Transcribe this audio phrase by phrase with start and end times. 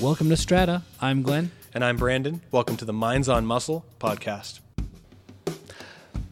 [0.00, 0.82] Welcome to Strata.
[1.00, 1.50] I'm Glenn.
[1.74, 2.40] And I'm Brandon.
[2.52, 4.60] Welcome to the Minds on Muscle podcast.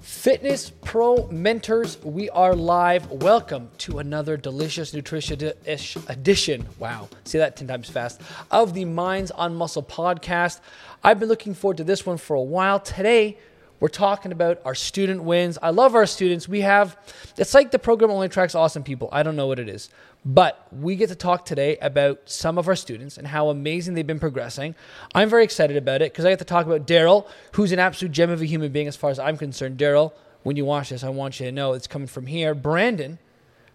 [0.00, 3.10] Fitness Pro Mentors, we are live.
[3.10, 6.68] Welcome to another delicious, nutritious edition.
[6.78, 8.20] Wow, say that 10 times fast
[8.52, 10.60] of the Minds on Muscle podcast.
[11.02, 12.78] I've been looking forward to this one for a while.
[12.78, 13.36] Today,
[13.80, 15.58] we're talking about our student wins.
[15.60, 16.48] I love our students.
[16.48, 16.96] We have,
[17.36, 19.08] it's like the program only attracts awesome people.
[19.12, 19.90] I don't know what it is.
[20.24, 24.06] But we get to talk today about some of our students and how amazing they've
[24.06, 24.74] been progressing.
[25.14, 28.12] I'm very excited about it because I get to talk about Daryl, who's an absolute
[28.12, 29.78] gem of a human being as far as I'm concerned.
[29.78, 32.54] Daryl, when you watch this, I want you to know it's coming from here.
[32.54, 33.18] Brandon,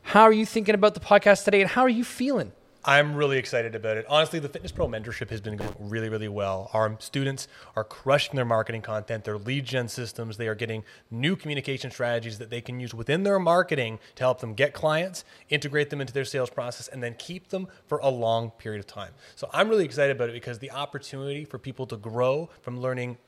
[0.02, 2.52] how are you thinking about the podcast today and how are you feeling?
[2.84, 4.08] I'm really excited about it.
[4.10, 6.72] Honestly, the Fitness Pro mentorship has been going really, really well.
[6.74, 10.38] Our students are crushing their marketing content, their lead gen systems.
[10.38, 14.40] They are getting new communication strategies that they can use within their marketing to help
[14.40, 18.10] them get clients, integrate them into their sales process, and then keep them for a
[18.10, 19.12] long period of time.
[19.36, 23.20] So I'm really excited about it because the opportunity for people to grow from learning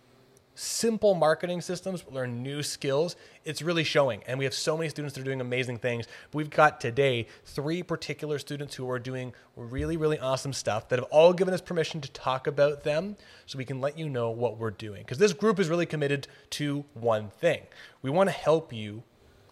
[0.55, 3.15] simple marketing systems, learn new skills,
[3.45, 4.23] it's really showing.
[4.27, 6.07] And we have so many students that are doing amazing things.
[6.33, 11.07] We've got today three particular students who are doing really, really awesome stuff that have
[11.09, 14.57] all given us permission to talk about them so we can let you know what
[14.57, 15.01] we're doing.
[15.01, 17.61] Because this group is really committed to one thing
[18.01, 19.03] we want to help you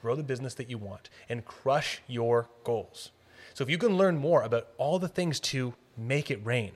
[0.02, 3.12] grow the business that you want and crush your goals.
[3.54, 6.72] So if you can learn more about all the things to make it rain,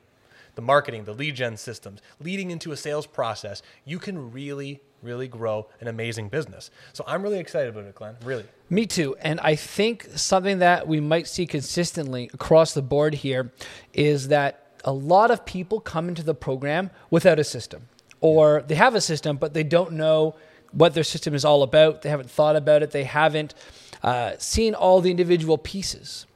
[0.55, 5.27] the marketing, the lead gen systems, leading into a sales process, you can really, really
[5.27, 6.71] grow an amazing business.
[6.93, 8.15] So I'm really excited about it, Glenn.
[8.23, 8.45] Really.
[8.69, 9.15] Me too.
[9.21, 13.51] And I think something that we might see consistently across the board here
[13.93, 17.87] is that a lot of people come into the program without a system,
[18.21, 20.35] or they have a system, but they don't know
[20.71, 22.01] what their system is all about.
[22.01, 22.91] They haven't thought about it.
[22.91, 23.55] They haven't
[24.03, 26.27] uh, seen all the individual pieces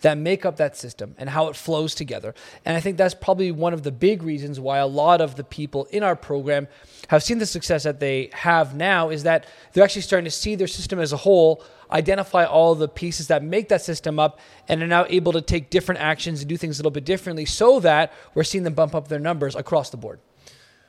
[0.00, 2.34] that make up that system and how it flows together.
[2.64, 5.44] And I think that's probably one of the big reasons why a lot of the
[5.44, 6.68] people in our program
[7.08, 10.54] have seen the success that they have now is that they're actually starting to see
[10.54, 14.82] their system as a whole, identify all the pieces that make that system up, and
[14.82, 17.80] are now able to take different actions and do things a little bit differently so
[17.80, 20.20] that we're seeing them bump up their numbers across the board.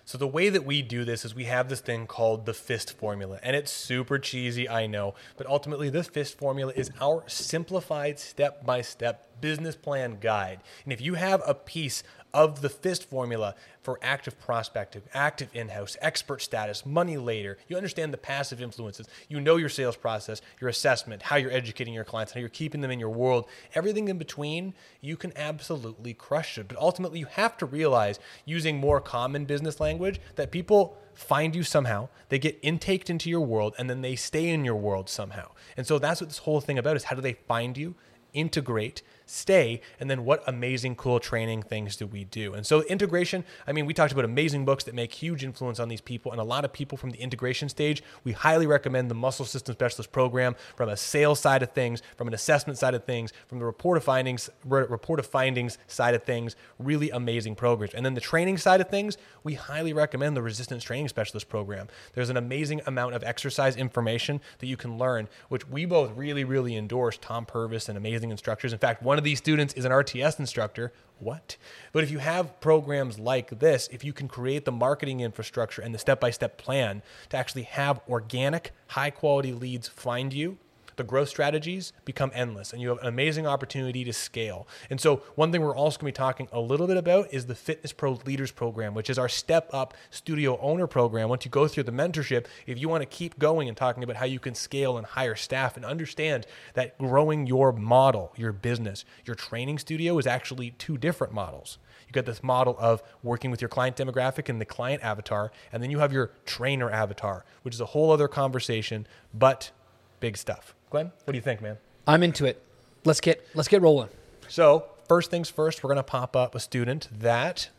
[0.10, 2.98] So the way that we do this is we have this thing called the FIST
[2.98, 8.18] formula, and it's super cheesy, I know, but ultimately this FIST formula is our simplified
[8.18, 10.62] step-by-step business plan guide.
[10.84, 12.02] And if you have a piece
[12.34, 17.58] of the FIST formula for active prospecting, active in house, expert status, money later.
[17.68, 19.08] You understand the passive influences.
[19.28, 22.82] You know your sales process, your assessment, how you're educating your clients, how you're keeping
[22.82, 23.48] them in your world.
[23.74, 26.68] Everything in between, you can absolutely crush it.
[26.68, 31.64] But ultimately, you have to realize using more common business language that people find you
[31.64, 35.52] somehow, they get intaked into your world, and then they stay in your world somehow.
[35.76, 37.96] And so that's what this whole thing about is how do they find you,
[38.34, 42.54] integrate, stay and then what amazing cool training things do we do?
[42.54, 45.90] And so integration i mean we talked about amazing books that make huge influence on
[45.90, 49.16] these people and a lot of people from the integration stage we highly recommend the
[49.16, 53.04] muscle system specialist program from a sales side of things from an assessment side of
[53.04, 57.94] things from the report of findings report of findings side of things really amazing programs.
[57.94, 61.88] And then the training side of things we highly recommend the resistance training specialist program.
[62.14, 66.44] There's an amazing amount of exercise information that you can learn which we both really
[66.44, 68.74] really endorse tom purvis and amazing instructors.
[68.74, 70.92] In fact one of these students is an RTS instructor.
[71.20, 71.58] What?
[71.92, 75.94] But if you have programs like this, if you can create the marketing infrastructure and
[75.94, 80.58] the step by step plan to actually have organic, high quality leads find you,
[81.00, 84.68] the growth strategies become endless and you have an amazing opportunity to scale.
[84.90, 87.46] And so, one thing we're also going to be talking a little bit about is
[87.46, 91.30] the Fitness Pro Leaders Program, which is our step up studio owner program.
[91.30, 94.18] Once you go through the mentorship, if you want to keep going and talking about
[94.18, 99.06] how you can scale and hire staff and understand that growing your model, your business,
[99.26, 101.78] your training studio is actually two different models.
[102.10, 105.82] You got this model of working with your client demographic and the client avatar, and
[105.82, 109.72] then you have your trainer avatar, which is a whole other conversation, but
[110.20, 110.76] big stuff.
[110.90, 111.78] Glenn, what do you think, man?
[112.08, 112.62] I'm into it.
[113.06, 114.10] Let's get let's get rolling.
[114.48, 117.70] So first things first, we're gonna pop up a student that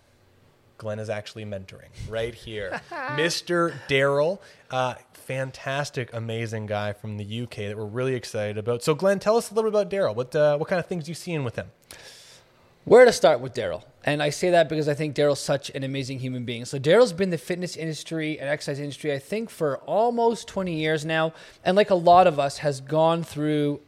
[0.79, 3.75] Glenn is actually mentoring right here, Mr.
[3.89, 4.39] Daryl.
[4.71, 8.83] Uh, fantastic, amazing guy from the UK that we're really excited about.
[8.83, 10.15] So, Glenn, tell us a little bit about Daryl.
[10.15, 11.71] What uh, what kind of things you seeing with him?
[12.85, 13.85] Where to start with Daryl?
[14.05, 16.65] And I say that because I think Daryl's such an amazing human being.
[16.65, 21.05] So Daryl's been the fitness industry and exercise industry, I think, for almost 20 years
[21.05, 21.35] now.
[21.63, 23.81] And like a lot of us, has gone through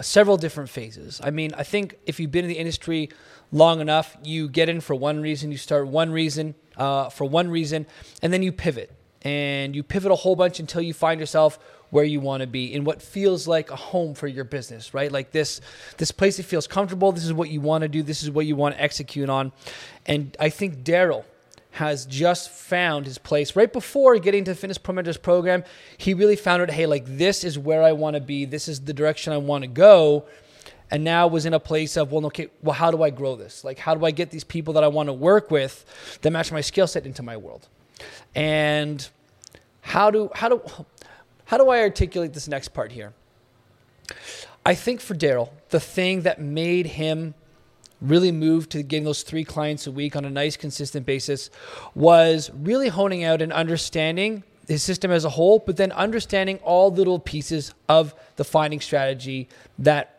[0.00, 1.20] several different phases.
[1.24, 3.10] I mean, I think if you've been in the industry
[3.50, 7.50] long enough, you get in for one reason, you start one reason, uh, for one
[7.50, 7.84] reason,
[8.22, 8.92] and then you pivot.
[9.22, 11.58] And you pivot a whole bunch until you find yourself
[11.90, 15.10] where you want to be in what feels like a home for your business, right?
[15.10, 15.60] Like this
[15.96, 17.12] this place that feels comfortable.
[17.12, 18.02] This is what you want to do.
[18.02, 19.52] This is what you want to execute on.
[20.06, 21.24] And I think Daryl
[21.72, 25.64] has just found his place right before getting to Fitness Pro Mentors program.
[25.96, 26.70] He really found it.
[26.70, 28.44] Hey, like this is where I want to be.
[28.44, 30.26] This is the direction I want to go
[30.90, 33.64] and now was in a place of well okay well how do i grow this
[33.64, 35.84] like how do i get these people that i want to work with
[36.22, 37.68] that match my skill set into my world
[38.34, 39.08] and
[39.82, 40.62] how do how do
[41.48, 43.12] how do i articulate this next part here
[44.64, 47.34] i think for daryl the thing that made him
[48.00, 51.50] really move to getting those three clients a week on a nice consistent basis
[51.94, 56.92] was really honing out and understanding his system as a whole but then understanding all
[56.92, 59.48] little pieces of the finding strategy
[59.78, 60.18] that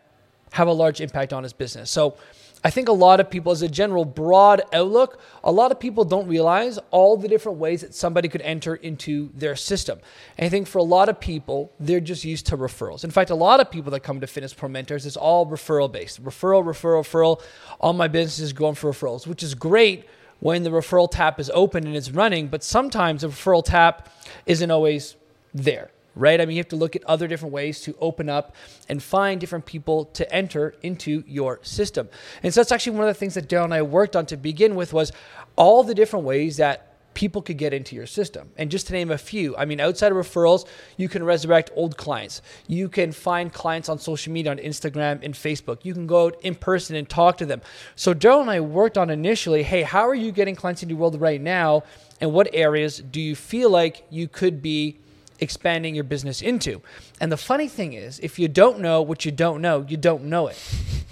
[0.52, 1.90] have a large impact on his business.
[1.90, 2.16] So
[2.62, 6.04] I think a lot of people, as a general broad outlook, a lot of people
[6.04, 9.98] don't realize all the different ways that somebody could enter into their system.
[10.36, 13.02] And I think for a lot of people, they're just used to referrals.
[13.02, 15.90] In fact, a lot of people that come to Fitness Pro Mentors is all referral
[15.90, 16.22] based.
[16.22, 17.42] Referral, referral, referral.
[17.80, 20.04] All my business is going for referrals, which is great
[20.40, 24.08] when the referral tap is open and it's running, but sometimes the referral tap
[24.44, 25.16] isn't always
[25.54, 26.40] there right?
[26.40, 28.54] I mean, you have to look at other different ways to open up
[28.88, 32.08] and find different people to enter into your system.
[32.42, 34.36] And so that's actually one of the things that Daryl and I worked on to
[34.36, 35.12] begin with was
[35.56, 38.50] all the different ways that people could get into your system.
[38.56, 40.66] And just to name a few, I mean, outside of referrals,
[40.96, 42.40] you can resurrect old clients.
[42.66, 45.84] You can find clients on social media, on Instagram and Facebook.
[45.84, 47.62] You can go out in person and talk to them.
[47.96, 51.00] So Daryl and I worked on initially, hey, how are you getting clients into your
[51.00, 51.82] world right now?
[52.20, 54.98] And what areas do you feel like you could be
[55.40, 56.82] expanding your business into.
[57.20, 60.24] And the funny thing is, if you don't know what you don't know, you don't
[60.24, 60.58] know it,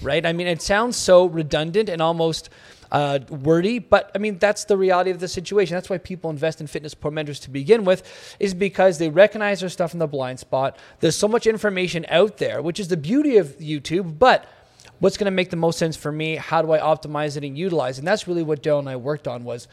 [0.02, 0.25] right?
[0.25, 2.50] I mean, it sounds so redundant and almost
[2.90, 5.75] uh, wordy, but I mean, that's the reality of the situation.
[5.75, 9.60] That's why people invest in fitness pro mentors to begin with, is because they recognize
[9.60, 10.78] their stuff in the blind spot.
[11.00, 14.46] There's so much information out there, which is the beauty of YouTube, but
[15.00, 16.36] what's going to make the most sense for me?
[16.36, 17.98] How do I optimize it and utilize?
[17.98, 19.69] And that's really what Daryl and I worked on was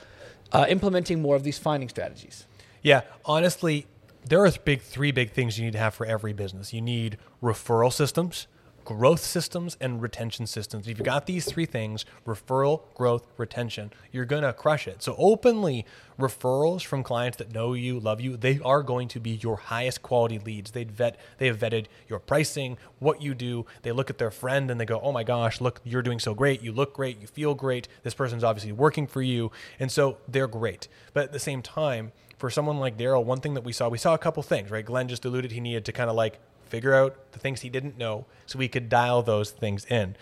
[0.52, 2.46] uh, implementing more of these finding strategies.
[2.82, 3.88] Yeah, honestly,
[4.28, 6.74] there are big three big things you need to have for every business.
[6.74, 8.48] You need referral systems,
[8.84, 10.88] growth systems, and retention systems.
[10.88, 15.04] If you've got these three things, referral, growth, retention, you're gonna crush it.
[15.04, 15.86] So openly
[16.20, 20.02] referrals from clients that know you, love you, they are going to be your highest
[20.02, 20.72] quality leads.
[20.72, 23.68] They vet they have vetted your pricing, what you do.
[23.84, 26.34] They look at their friend and they go, "Oh my gosh, look, you're doing so
[26.34, 26.64] great.
[26.64, 27.88] You look great, you feel great.
[28.02, 30.88] This person's obviously working for you." And so they're great.
[31.14, 33.98] But at the same time, for someone like Daryl, one thing that we saw, we
[33.98, 34.86] saw a couple things, right?
[34.86, 37.98] Glenn just alluded he needed to kind of like figure out the things he didn't
[37.98, 40.16] know so we could dial those things in.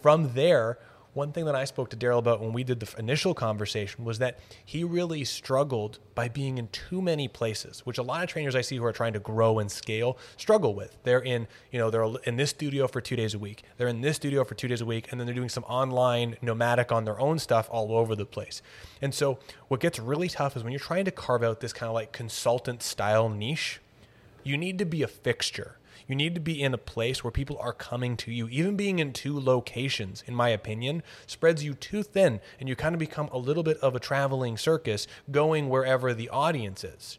[0.00, 0.78] From there,
[1.14, 4.18] one thing that I spoke to Daryl about when we did the initial conversation was
[4.18, 8.54] that he really struggled by being in too many places, which a lot of trainers
[8.54, 10.96] I see who are trying to grow and scale struggle with.
[11.04, 13.62] They're in, you know, they're in this studio for two days a week.
[13.78, 16.36] They're in this studio for two days a week, and then they're doing some online
[16.42, 18.62] nomadic on their own stuff all over the place.
[19.00, 19.38] And so
[19.68, 22.12] what gets really tough is when you're trying to carve out this kind of like
[22.12, 23.80] consultant style niche,
[24.44, 25.77] you need to be a fixture
[26.08, 28.48] you need to be in a place where people are coming to you.
[28.48, 32.94] Even being in two locations, in my opinion, spreads you too thin and you kind
[32.94, 37.18] of become a little bit of a traveling circus going wherever the audience is.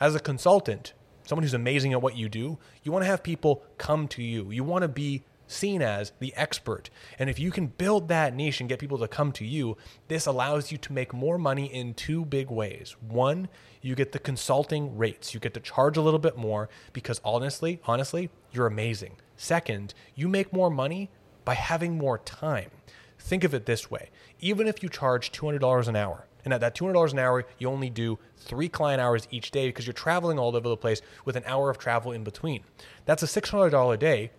[0.00, 0.92] As a consultant,
[1.24, 4.50] someone who's amazing at what you do, you want to have people come to you.
[4.50, 6.90] You want to be seen as the expert.
[7.18, 9.76] And if you can build that niche and get people to come to you,
[10.08, 12.96] this allows you to make more money in two big ways.
[13.00, 13.48] One,
[13.80, 15.34] you get the consulting rates.
[15.34, 19.16] You get to charge a little bit more because honestly, honestly, you're amazing.
[19.36, 21.10] Second, you make more money
[21.44, 22.70] by having more time.
[23.18, 24.10] Think of it this way.
[24.40, 27.90] Even if you charge $200 an hour, and at that $200 an hour, you only
[27.90, 31.42] do three client hours each day because you're traveling all over the place with an
[31.46, 32.62] hour of travel in between.
[33.06, 34.30] That's a $600 a day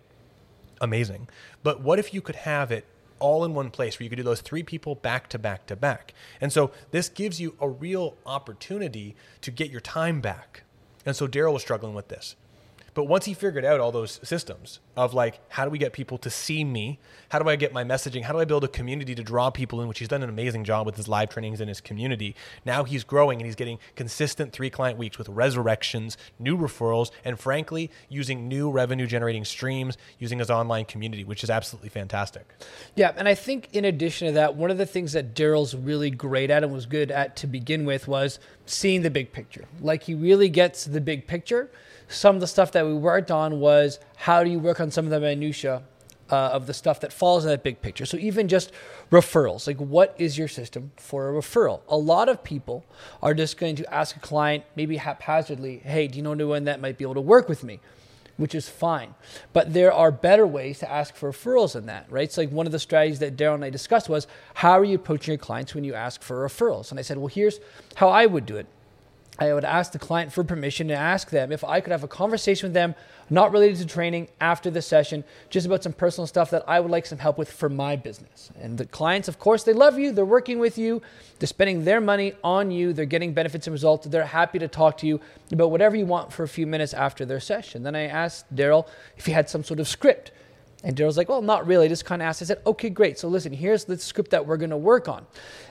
[0.80, 1.28] amazing.
[1.62, 2.84] But what if you could have it
[3.18, 5.76] all in one place where you could do those three people back to back to
[5.76, 6.14] back?
[6.40, 10.62] And so this gives you a real opportunity to get your time back.
[11.04, 12.36] And so Daryl was struggling with this.
[12.96, 16.16] But once he figured out all those systems of like, how do we get people
[16.16, 16.98] to see me?
[17.28, 18.22] How do I get my messaging?
[18.22, 20.64] How do I build a community to draw people in, which he's done an amazing
[20.64, 22.34] job with his live trainings and his community.
[22.64, 27.38] Now he's growing and he's getting consistent three client weeks with resurrections, new referrals, and
[27.38, 32.48] frankly, using new revenue generating streams using his online community, which is absolutely fantastic.
[32.94, 33.12] Yeah.
[33.14, 36.50] And I think in addition to that, one of the things that Daryl's really great
[36.50, 39.64] at and was good at to begin with was seeing the big picture.
[39.80, 41.70] Like he really gets the big picture
[42.08, 45.04] some of the stuff that we worked on was how do you work on some
[45.04, 45.82] of the minutia
[46.30, 48.04] uh, of the stuff that falls in that big picture.
[48.04, 48.72] So even just
[49.10, 51.80] referrals, like what is your system for a referral?
[51.88, 52.84] A lot of people
[53.22, 56.80] are just going to ask a client, maybe haphazardly, "Hey, do you know anyone that
[56.80, 57.80] might be able to work with me?"
[58.36, 59.14] Which is fine,
[59.54, 62.30] but there are better ways to ask for referrals than that, right?
[62.30, 64.96] So like one of the strategies that Daryl and I discussed was how are you
[64.96, 66.90] approaching your clients when you ask for referrals?
[66.90, 67.60] And I said, well, here's
[67.94, 68.66] how I would do it.
[69.38, 72.08] I would ask the client for permission to ask them if I could have a
[72.08, 72.94] conversation with them,
[73.28, 76.90] not related to training, after the session, just about some personal stuff that I would
[76.90, 78.50] like some help with for my business.
[78.60, 81.02] And the clients, of course, they love you, they're working with you,
[81.38, 84.96] they're spending their money on you, they're getting benefits and results, they're happy to talk
[84.98, 85.20] to you
[85.52, 87.82] about whatever you want for a few minutes after their session.
[87.82, 90.30] Then I asked Daryl if he had some sort of script.
[90.84, 91.86] And Daryl's like, well, not really.
[91.86, 92.42] I just kind of asked.
[92.42, 93.18] I said, okay, great.
[93.18, 95.26] So listen, here's the script that we're going to work on.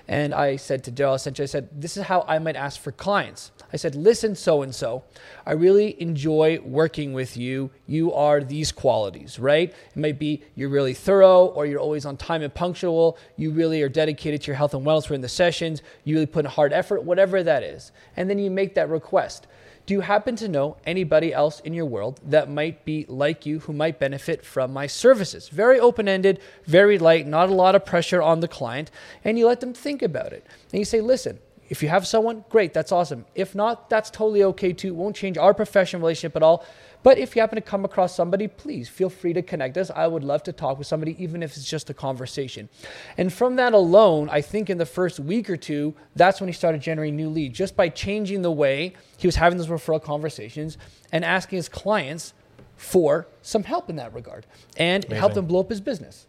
[0.07, 2.91] And I said to Daryl, essentially, I said, this is how I might ask for
[2.91, 3.51] clients.
[3.71, 5.03] I said, listen, so and so,
[5.45, 7.71] I really enjoy working with you.
[7.88, 9.69] You are these qualities, right?
[9.69, 13.17] It might be you're really thorough or you're always on time and punctual.
[13.38, 14.95] You really are dedicated to your health and wellness.
[15.12, 15.81] In the sessions.
[16.03, 17.91] You really put in hard effort, whatever that is.
[18.15, 19.45] And then you make that request.
[19.85, 23.59] Do you happen to know anybody else in your world that might be like you
[23.59, 25.49] who might benefit from my services?
[25.49, 28.89] Very open ended, very light, not a lot of pressure on the client.
[29.23, 30.43] And you let them think about it.
[30.71, 31.37] And you say, listen,
[31.69, 33.25] if you have someone, great, that's awesome.
[33.35, 34.95] If not, that's totally okay too.
[34.95, 36.65] Won't change our professional relationship at all.
[37.05, 39.91] But if you happen to come across somebody, please feel free to connect us.
[39.91, 42.67] I would love to talk with somebody, even if it's just a conversation.
[43.15, 46.53] And from that alone, I think in the first week or two, that's when he
[46.53, 50.79] started generating new leads, just by changing the way he was having those referral conversations
[51.12, 52.33] and asking his clients
[52.75, 55.19] for some help in that regard and Amazing.
[55.19, 56.25] help them blow up his business.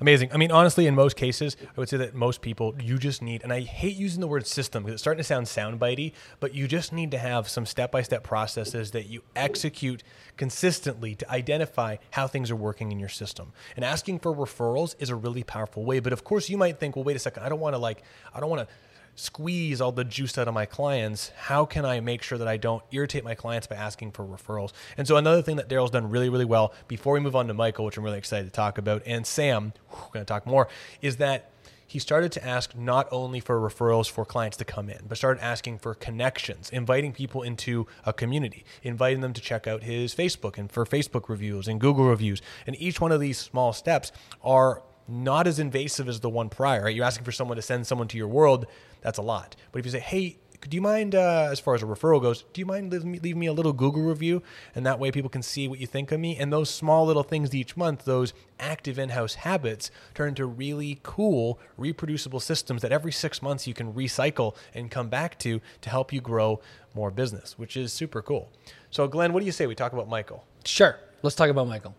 [0.00, 0.30] Amazing.
[0.32, 3.42] I mean, honestly, in most cases, I would say that most people, you just need,
[3.42, 6.68] and I hate using the word system because it's starting to sound soundbitey, but you
[6.68, 10.04] just need to have some step by step processes that you execute
[10.36, 13.52] consistently to identify how things are working in your system.
[13.74, 15.98] And asking for referrals is a really powerful way.
[15.98, 18.02] But of course, you might think, well, wait a second, I don't want to like,
[18.32, 18.74] I don't want to
[19.18, 22.56] squeeze all the juice out of my clients, how can I make sure that I
[22.56, 24.72] don't irritate my clients by asking for referrals?
[24.96, 27.54] And so another thing that Daryl's done really, really well before we move on to
[27.54, 30.68] Michael, which I'm really excited to talk about, and Sam, we're going to talk more,
[31.02, 31.50] is that
[31.88, 35.42] he started to ask not only for referrals for clients to come in, but started
[35.42, 40.58] asking for connections, inviting people into a community, inviting them to check out his Facebook
[40.58, 42.42] and for Facebook reviews and Google reviews.
[42.66, 46.84] And each one of these small steps are not as invasive as the one prior.
[46.84, 46.94] Right?
[46.94, 48.66] You're asking for someone to send someone to your world
[49.00, 49.56] that's a lot.
[49.72, 50.38] But if you say, hey,
[50.68, 53.18] do you mind, uh, as far as a referral goes, do you mind leaving me,
[53.20, 54.42] leave me a little Google review?
[54.74, 56.36] And that way people can see what you think of me.
[56.36, 60.98] And those small little things each month, those active in house habits, turn into really
[61.02, 65.90] cool, reproducible systems that every six months you can recycle and come back to to
[65.90, 66.60] help you grow
[66.94, 68.50] more business, which is super cool.
[68.90, 70.44] So, Glenn, what do you say we talk about Michael?
[70.64, 70.98] Sure.
[71.22, 71.94] Let's talk about Michael.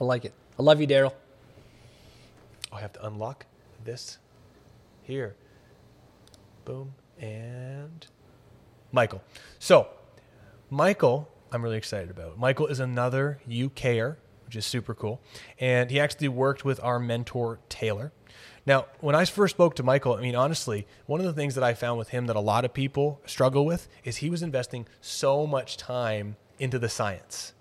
[0.00, 0.34] I like it.
[0.58, 1.12] I love you, Daryl.
[2.70, 3.46] Oh, I have to unlock
[3.84, 4.18] this
[5.02, 5.36] here.
[6.64, 6.94] Boom.
[7.20, 8.06] And
[8.90, 9.22] Michael.
[9.58, 9.88] So,
[10.70, 12.38] Michael, I'm really excited about.
[12.38, 14.16] Michael is another UKer,
[14.46, 15.20] which is super cool.
[15.58, 18.12] And he actually worked with our mentor, Taylor.
[18.64, 21.64] Now, when I first spoke to Michael, I mean, honestly, one of the things that
[21.64, 24.86] I found with him that a lot of people struggle with is he was investing
[25.00, 27.54] so much time into the science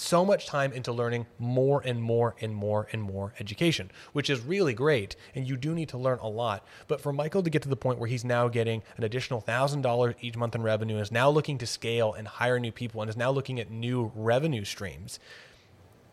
[0.00, 4.40] so much time into learning more and more and more and more education, which is
[4.40, 5.14] really great.
[5.34, 6.64] And you do need to learn a lot.
[6.88, 10.14] But for Michael to get to the point where he's now getting an additional $1,000
[10.20, 13.16] each month in revenue, is now looking to scale and hire new people, and is
[13.16, 15.18] now looking at new revenue streams,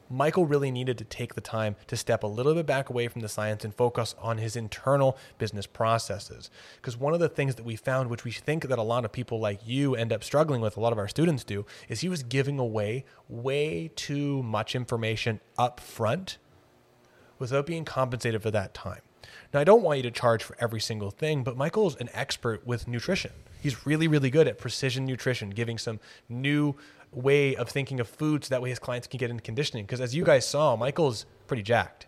[0.10, 3.22] Michael really needed to take the time to step a little bit back away from
[3.22, 6.50] the science and focus on his internal business processes.
[6.78, 9.12] Because one of the things that we found, which we think that a lot of
[9.12, 12.10] people like you end up struggling with, a lot of our students do, is he
[12.10, 16.38] was giving away way too much information up front
[17.40, 19.02] without being compensated for that time.
[19.54, 22.66] Now, I don't want you to charge for every single thing, but Michael's an expert
[22.66, 23.32] with nutrition.
[23.62, 26.00] He's really, really good at precision nutrition, giving some
[26.30, 26.76] new
[27.18, 29.86] way of thinking of food so that way his clients can get into conditioning.
[29.86, 32.06] Because as you guys saw, Michael's pretty jacked.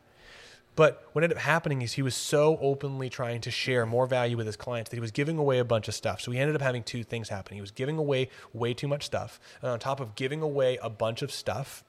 [0.76, 4.38] But what ended up happening is he was so openly trying to share more value
[4.38, 6.22] with his clients that he was giving away a bunch of stuff.
[6.22, 7.56] So he ended up having two things happen.
[7.56, 9.40] He was giving away way too much stuff.
[9.62, 11.84] And on top of giving away a bunch of stuff,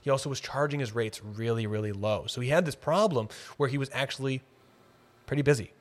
[0.00, 2.24] he also was charging his rates really, really low.
[2.28, 4.42] So he had this problem where he was actually
[5.26, 5.72] pretty busy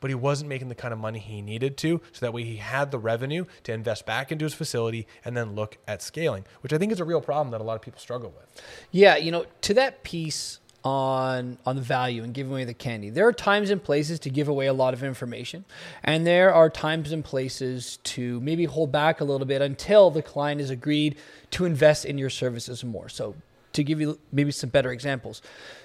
[0.00, 2.00] but he wasn't making the kind of money he needed to.
[2.12, 5.54] So that way he had the revenue to invest back into his facility and then
[5.54, 8.00] look at scaling, which I think is a real problem that a lot of people
[8.00, 8.62] struggle with.
[8.90, 13.10] Yeah, you know, to that piece on on the value and giving away the candy.
[13.10, 15.64] There are times and places to give away a lot of information,
[16.02, 20.22] and there are times and places to maybe hold back a little bit until the
[20.22, 21.16] client has agreed
[21.52, 23.08] to invest in your services more.
[23.08, 23.34] So
[23.72, 25.42] to give you maybe some better examples,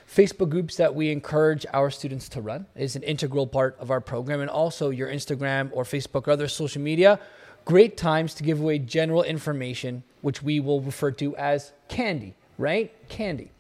[0.10, 4.01] Facebook groups that we encourage our students to run is an integral part of our
[4.01, 7.20] program, and also your Instagram or Facebook or other social media.
[7.65, 12.94] Great times to give away general information, which we will refer to as candy right?
[13.10, 13.51] Candy.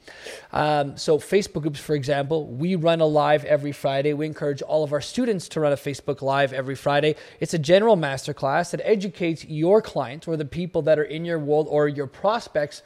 [0.53, 4.13] Um, so, Facebook groups, for example, we run a live every Friday.
[4.13, 7.15] We encourage all of our students to run a Facebook Live every Friday.
[7.39, 11.39] It's a general masterclass that educates your clients or the people that are in your
[11.39, 12.83] world or your prospects,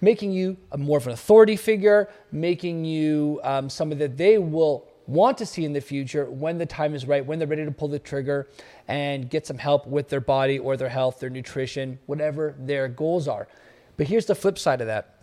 [0.00, 4.86] making you a more of an authority figure, making you um, somebody that they will
[5.06, 7.70] want to see in the future when the time is right, when they're ready to
[7.70, 8.48] pull the trigger
[8.88, 13.28] and get some help with their body or their health, their nutrition, whatever their goals
[13.28, 13.46] are.
[13.96, 15.14] But here's the flip side of that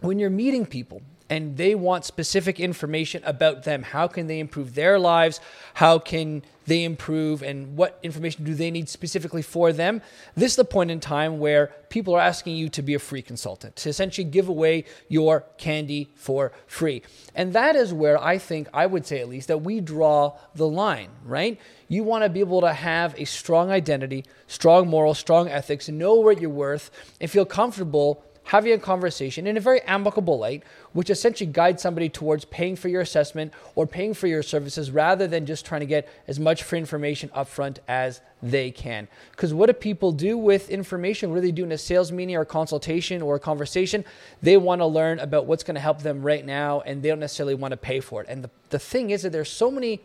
[0.00, 1.00] when you're meeting people
[1.30, 5.40] and they want specific information about them, how can they improve their lives?
[5.74, 10.02] How can they improve and what information do they need specifically for them?
[10.36, 13.22] This is the point in time where people are asking you to be a free
[13.22, 17.02] consultant, to essentially give away your candy for free.
[17.34, 20.68] And that is where I think, I would say at least, that we draw the
[20.68, 21.58] line, right?
[21.88, 26.14] You want to be able to have a strong identity, strong morals, strong ethics, know
[26.14, 26.90] what you're worth,
[27.20, 32.08] and feel comfortable having a conversation in a very amicable light, which essentially guides somebody
[32.08, 35.86] towards paying for your assessment or paying for your services rather than just trying to
[35.86, 39.06] get as much free information upfront as they can.
[39.30, 41.30] Because what do people do with information?
[41.30, 44.04] What do they do in a sales meeting or consultation or a conversation?
[44.42, 47.20] They want to learn about what's going to help them right now and they don't
[47.20, 48.28] necessarily want to pay for it.
[48.28, 50.00] And the, the thing is that there's so many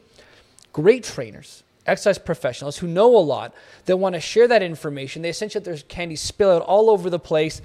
[0.73, 3.53] great trainers exercise professionals who know a lot
[3.85, 5.21] that want to share that information.
[5.21, 7.61] They essentially there's candy spill out all over the place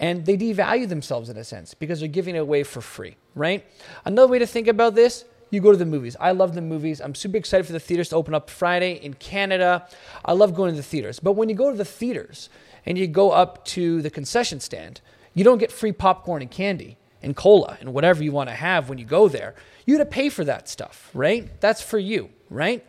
[0.00, 3.64] and they devalue themselves in a sense because they're giving it away for free, right?
[4.04, 6.16] Another way to think about this you go to the movies.
[6.20, 7.00] I love the movies.
[7.00, 9.88] I'm super excited for the theaters to open up Friday in Canada.
[10.24, 11.20] I love going to the theaters.
[11.20, 12.50] But when you go to the theaters
[12.84, 15.00] and you go up to the concession stand,
[15.34, 18.88] you don't get free popcorn and candy and cola and whatever you want to have
[18.88, 19.54] when you go there.
[19.86, 21.60] You got to pay for that stuff, right?
[21.60, 22.84] That's for you, right?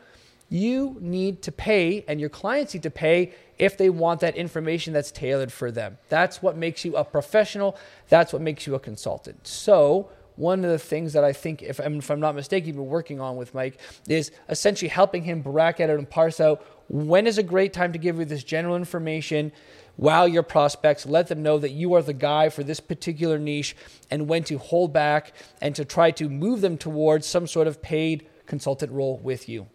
[0.49, 4.93] You need to pay, and your clients need to pay if they want that information
[4.93, 5.97] that's tailored for them.
[6.07, 7.77] That's what makes you a professional.
[8.07, 9.45] That's what makes you a consultant.
[9.45, 12.77] So, one of the things that I think, if I'm, if I'm not mistaken, you've
[12.77, 17.27] been working on with Mike is essentially helping him bracket out and parse out when
[17.27, 19.51] is a great time to give you this general information
[19.99, 23.75] wow your prospects, let them know that you are the guy for this particular niche,
[24.09, 27.81] and when to hold back and to try to move them towards some sort of
[27.81, 29.67] paid consultant role with you.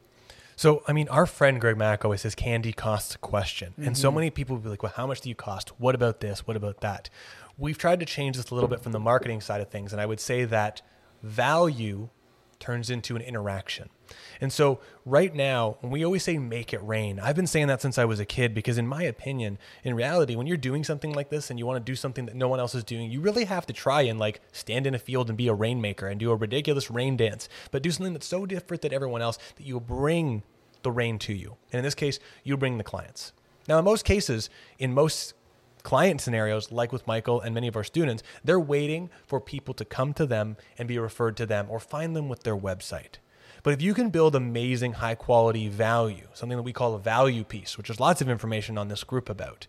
[0.57, 3.73] So, I mean, our friend Greg Mack always says candy costs a question.
[3.73, 3.87] Mm-hmm.
[3.89, 4.17] And so mm-hmm.
[4.17, 5.71] many people will be like, well, how much do you cost?
[5.81, 6.47] What about this?
[6.47, 7.11] What about that?
[7.59, 9.93] We've tried to change this a little bit from the marketing side of things.
[9.93, 10.83] And I would say that
[11.23, 12.09] value
[12.59, 13.91] turns into an interaction.
[14.41, 17.81] And so, right now, when we always say make it rain, I've been saying that
[17.81, 21.13] since I was a kid because, in my opinion, in reality, when you're doing something
[21.13, 23.21] like this and you want to do something that no one else is doing, you
[23.21, 26.21] really have to try and like stand in a field and be a rainmaker and
[26.21, 29.67] do a ridiculous rain dance, but do something that's so different than everyone else that
[29.67, 30.43] you bring
[30.83, 31.57] the rain to you.
[31.73, 33.33] And in this case, you bring the clients.
[33.69, 35.35] Now, in most cases, in most
[35.83, 39.85] client scenarios, like with Michael and many of our students, they're waiting for people to
[39.85, 43.19] come to them and be referred to them or find them with their website.
[43.65, 47.45] But if you can build amazing, high quality value, something that we call a value
[47.45, 49.67] piece, which there's lots of information on this group about,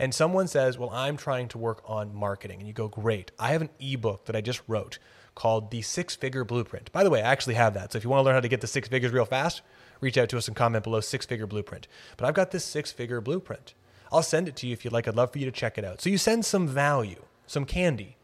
[0.00, 3.52] and someone says, Well, I'm trying to work on marketing, and you go, Great, I
[3.52, 4.98] have an ebook that I just wrote
[5.36, 6.90] called The Six Figure Blueprint.
[6.90, 7.92] By the way, I actually have that.
[7.92, 9.62] So if you want to learn how to get the six figures real fast,
[10.00, 11.86] reach out to us and comment below six figure blueprint.
[12.16, 13.74] But I've got this six figure blueprint.
[14.10, 15.06] I'll send it to you if you'd like.
[15.06, 16.00] I'd love for you to check it out.
[16.00, 18.16] So you send some value, some candy.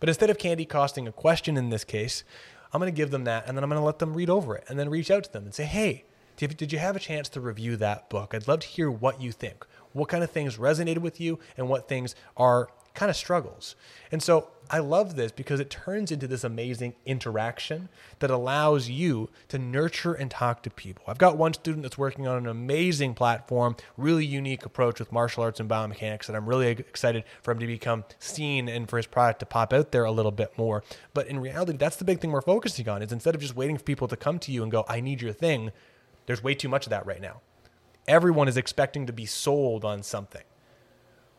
[0.00, 2.24] But instead of candy costing a question in this case,
[2.72, 4.56] I'm going to give them that and then I'm going to let them read over
[4.56, 6.04] it and then reach out to them and say, hey,
[6.36, 8.34] did you have a chance to review that book?
[8.34, 9.66] I'd love to hear what you think.
[9.92, 13.76] What kind of things resonated with you and what things are kind of struggles.
[14.12, 19.30] And so I love this because it turns into this amazing interaction that allows you
[19.48, 21.04] to nurture and talk to people.
[21.06, 25.44] I've got one student that's working on an amazing platform, really unique approach with martial
[25.44, 29.06] arts and biomechanics that I'm really excited for him to become seen and for his
[29.06, 30.82] product to pop out there a little bit more.
[31.14, 33.78] But in reality, that's the big thing we're focusing on is instead of just waiting
[33.78, 35.70] for people to come to you and go, I need your thing,
[36.26, 37.40] there's way too much of that right now.
[38.08, 40.42] Everyone is expecting to be sold on something.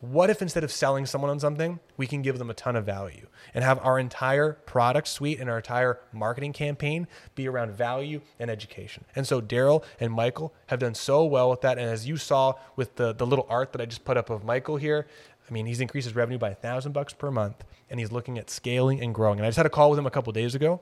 [0.00, 2.86] What if instead of selling someone on something, we can give them a ton of
[2.86, 8.20] value and have our entire product suite and our entire marketing campaign be around value
[8.38, 9.04] and education?
[9.16, 11.78] And so Daryl and Michael have done so well with that.
[11.78, 14.44] And as you saw with the, the little art that I just put up of
[14.44, 15.08] Michael here,
[15.48, 18.38] I mean, he's increased his revenue by a thousand bucks per month and he's looking
[18.38, 19.40] at scaling and growing.
[19.40, 20.80] And I just had a call with him a couple days ago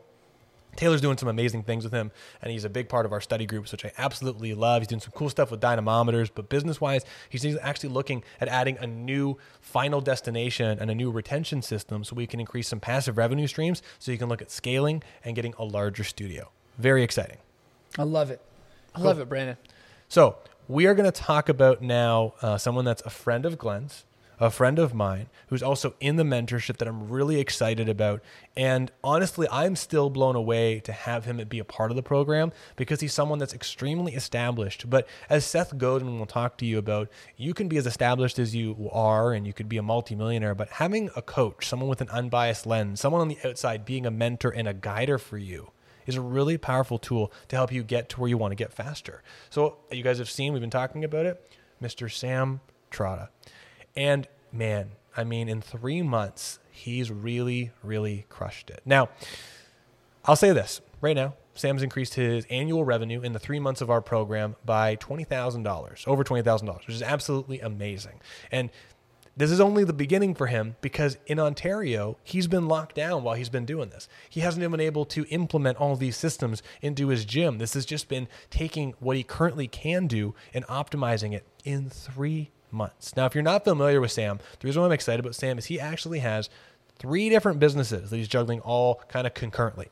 [0.76, 2.10] Taylor's doing some amazing things with him,
[2.42, 4.82] and he's a big part of our study groups, which I absolutely love.
[4.82, 8.78] He's doing some cool stuff with dynamometers, but business wise, he's actually looking at adding
[8.78, 13.16] a new final destination and a new retention system so we can increase some passive
[13.16, 16.50] revenue streams so you can look at scaling and getting a larger studio.
[16.78, 17.38] Very exciting.
[17.98, 18.40] I love it.
[18.94, 19.56] I love it, Brandon.
[20.08, 20.36] So,
[20.68, 24.04] we are going to talk about now uh, someone that's a friend of Glenn's
[24.38, 28.22] a friend of mine who's also in the mentorship that I'm really excited about.
[28.57, 32.53] And honestly, I'm still blown away to have him be a part of the program
[32.77, 34.88] because he's someone that's extremely established.
[34.88, 38.55] But as Seth Godin will talk to you about, you can be as established as
[38.55, 42.09] you are and you could be a multimillionaire, but having a coach, someone with an
[42.11, 45.70] unbiased lens, someone on the outside being a mentor and a guider for you
[46.07, 48.72] is a really powerful tool to help you get to where you want to get
[48.72, 49.22] faster.
[49.51, 52.11] So, you guys have seen, we've been talking about it, Mr.
[52.11, 53.29] Sam Trotta.
[53.96, 58.82] And man, I mean, in three months, he's really, really crushed it.
[58.85, 59.09] Now,
[60.24, 63.90] I'll say this right now Sam's increased his annual revenue in the three months of
[63.90, 68.20] our program by $20,000, over $20,000, which is absolutely amazing.
[68.52, 68.70] And
[69.37, 73.35] this is only the beginning for him because in Ontario, he's been locked down while
[73.35, 74.09] he's been doing this.
[74.30, 77.59] He hasn't even been able to implement all these systems into his gym.
[77.59, 82.50] This has just been taking what he currently can do and optimizing it in three
[82.76, 83.16] months.
[83.16, 85.66] Now, if you're not familiar with Sam, the reason why I'm excited about Sam is
[85.66, 86.48] he actually has
[86.98, 89.88] three different businesses that he's juggling all kind of concurrently.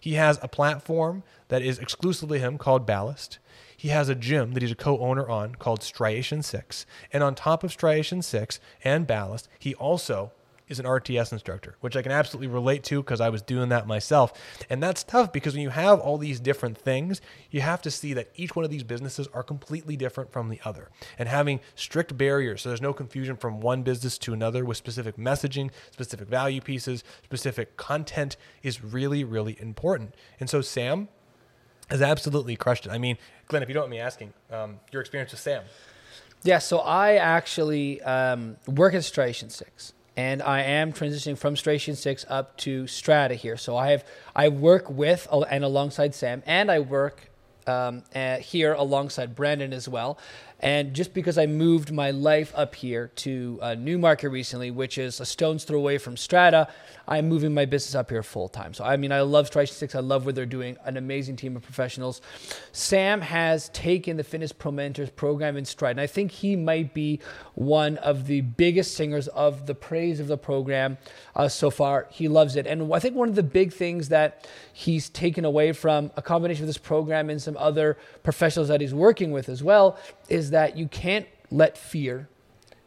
[0.00, 3.38] He has a platform that is exclusively him called Ballast.
[3.76, 6.86] He has a gym that he's a co-owner on called Striation 6.
[7.12, 10.32] And on top of Striation 6 and Ballast, he also
[10.68, 13.86] is an RTS instructor, which I can absolutely relate to because I was doing that
[13.86, 14.32] myself.
[14.70, 18.14] And that's tough because when you have all these different things, you have to see
[18.14, 20.90] that each one of these businesses are completely different from the other.
[21.18, 25.16] And having strict barriers so there's no confusion from one business to another with specific
[25.16, 30.14] messaging, specific value pieces, specific content is really, really important.
[30.40, 31.08] And so Sam
[31.90, 32.92] has absolutely crushed it.
[32.92, 35.64] I mean, Glenn, if you don't mind me asking, um, your experience with Sam.
[36.42, 41.96] Yeah, so I actually um, work at Striation 6 and I am transitioning from Striation
[41.96, 43.56] Six up to Strata here.
[43.56, 47.30] So I have I work with and alongside Sam, and I work
[47.66, 48.02] um,
[48.40, 50.18] here alongside Brandon as well.
[50.64, 55.20] And just because I moved my life up here to a Newmarket recently, which is
[55.20, 56.68] a stone's throw away from Strata,
[57.06, 58.72] I'm moving my business up here full time.
[58.72, 59.94] So, I mean, I love Striation 6.
[59.94, 62.22] I love what they're doing, an amazing team of professionals.
[62.72, 65.90] Sam has taken the Fitness Pro Mentors program in stride.
[65.90, 67.20] And I think he might be
[67.54, 70.96] one of the biggest singers of the praise of the program
[71.36, 72.06] uh, so far.
[72.10, 72.66] He loves it.
[72.66, 76.62] And I think one of the big things that he's taken away from a combination
[76.62, 79.98] of this program and some other professionals that he's working with as well
[80.30, 82.28] is that you can't let fear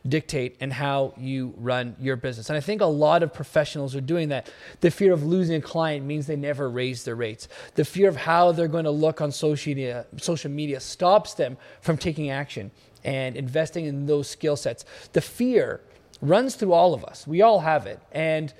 [0.07, 2.49] dictate and how you run your business.
[2.49, 4.49] And I think a lot of professionals are doing that.
[4.79, 7.49] The fear of losing a client means they never raise their rates.
[7.75, 11.57] The fear of how they're going to look on social media, social media stops them
[11.81, 12.71] from taking action
[13.03, 14.85] and investing in those skill sets.
[15.11, 15.81] The fear
[16.21, 17.27] runs through all of us.
[17.27, 17.99] We all have it.
[18.13, 18.53] And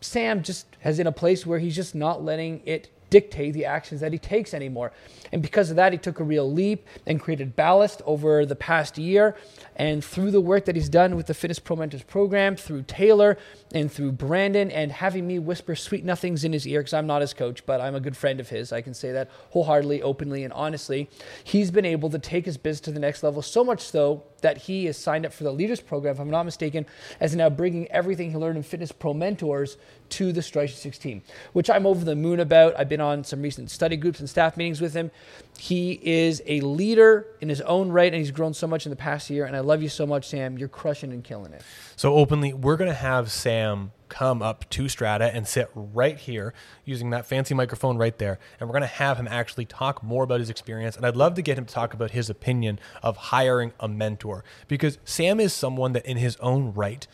[0.00, 4.00] Sam just has in a place where he's just not letting it dictate the actions
[4.00, 4.92] that he takes anymore.
[5.32, 8.98] And because of that, he took a real leap and created ballast over the past
[8.98, 9.36] year.
[9.76, 13.38] And through the work that he's done with the Fitness Pro Mentors program, through Taylor
[13.72, 17.20] and through Brandon, and having me whisper sweet nothings in his ear, because I'm not
[17.20, 18.72] his coach, but I'm a good friend of his.
[18.72, 21.10] I can say that wholeheartedly, openly, and honestly.
[21.44, 24.56] He's been able to take his business to the next level, so much so that
[24.58, 26.86] he has signed up for the Leaders Program, if I'm not mistaken,
[27.20, 29.76] as now bringing everything he learned in Fitness Pro Mentors
[30.10, 32.78] to the Striation 16, which I'm over the moon about.
[32.78, 35.10] I've been on some recent study groups and staff meetings with him.
[35.58, 38.96] He is a leader in his own right, and he's grown so much in the
[38.96, 39.44] past year.
[39.44, 40.56] And I love you so much, Sam.
[40.56, 41.62] You're crushing and killing it.
[41.96, 46.54] So, openly, we're going to have Sam come up to Strata and sit right here
[46.84, 48.38] using that fancy microphone right there.
[48.58, 50.96] And we're going to have him actually talk more about his experience.
[50.96, 54.44] And I'd love to get him to talk about his opinion of hiring a mentor
[54.68, 57.06] because Sam is someone that, in his own right,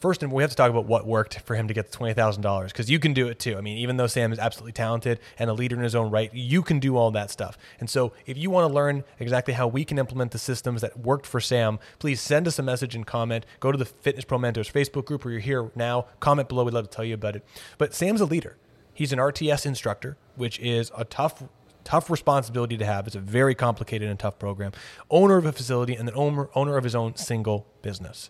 [0.00, 2.14] first, and we have to talk about what worked for him to get the twenty
[2.14, 3.56] thousand dollars because you can do it too.
[3.56, 6.32] I mean, even though Sam is absolutely talented and a leader in his own right,
[6.32, 7.58] you can do all that stuff.
[7.80, 10.98] And so, if you want to learn exactly how we can implement the systems that
[10.98, 13.46] worked for Sam, please send us a message and comment.
[13.60, 16.06] Go to the Fitness Pro Mentors Facebook group where you're here now.
[16.20, 16.64] Comment below.
[16.64, 17.44] We'd love to tell you about it.
[17.78, 18.56] But Sam's a leader.
[18.92, 21.42] He's an RTS instructor, which is a tough
[21.84, 23.06] tough responsibility to have.
[23.06, 24.72] It's a very complicated and tough program.
[25.10, 28.28] Owner of a facility and then owner, owner of his own single business.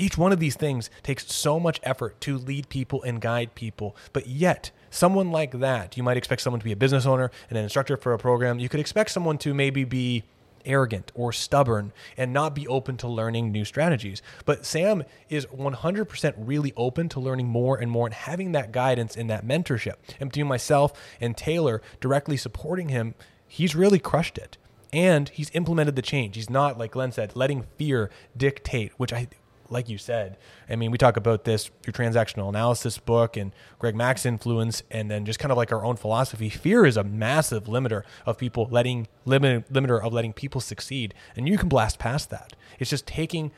[0.00, 3.94] Each one of these things takes so much effort to lead people and guide people.
[4.14, 7.58] But yet, someone like that, you might expect someone to be a business owner and
[7.58, 8.58] an instructor for a program.
[8.58, 10.24] You could expect someone to maybe be
[10.64, 14.22] arrogant or stubborn and not be open to learning new strategies.
[14.46, 19.18] But Sam is 100% really open to learning more and more and having that guidance
[19.18, 19.96] and that mentorship.
[20.18, 23.14] And between myself and Taylor directly supporting him,
[23.46, 24.56] he's really crushed it.
[24.94, 26.36] And he's implemented the change.
[26.36, 29.28] He's not, like Glenn said, letting fear dictate, which I
[29.70, 30.36] like you said,
[30.68, 35.10] I mean, we talk about this through transactional analysis book and Greg Mack's influence, and
[35.10, 36.50] then just kind of like our own philosophy.
[36.50, 41.48] Fear is a massive limiter of people letting limit, limiter of letting people succeed, and
[41.48, 42.54] you can blast past that.
[42.78, 43.52] It's just taking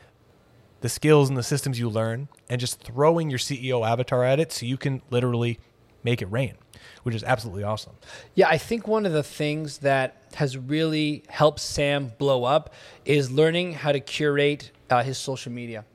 [0.81, 4.51] the skills and the systems you learn and just throwing your CEO avatar at it,
[4.51, 5.59] so you can literally
[6.03, 6.55] make it rain,
[7.03, 7.93] which is absolutely awesome.
[8.35, 12.73] Yeah, I think one of the things that has really helped Sam blow up
[13.05, 15.85] is learning how to curate uh, his social media.